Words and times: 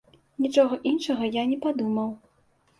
Нічога 0.45 0.79
іншага 0.93 1.29
я 1.37 1.45
не 1.53 1.61
падумаў. 1.69 2.11